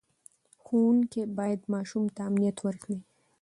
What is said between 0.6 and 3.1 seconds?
ښوونکي باید ماشوم ته امنیت ورکړي.